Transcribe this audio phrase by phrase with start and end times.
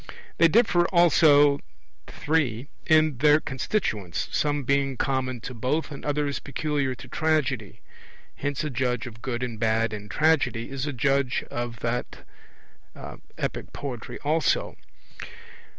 [0.39, 1.59] They differ also
[2.07, 7.81] (3) in their constituents, some being common to both and others peculiar to Tragedy
[8.37, 12.25] hence a judge of good and bad in Tragedy is a judge of that
[12.95, 14.75] in epic poetry also.